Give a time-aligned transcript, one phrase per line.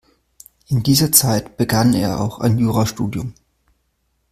[0.65, 3.35] In dieser Zeit begann er auch ein Jurastudium.